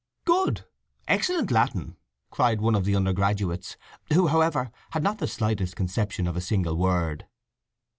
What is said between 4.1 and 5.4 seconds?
who, however, had not the